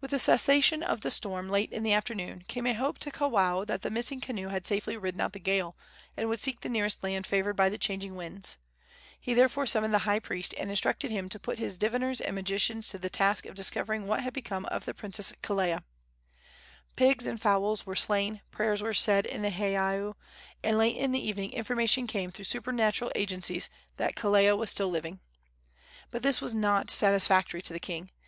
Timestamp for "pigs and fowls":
16.96-17.86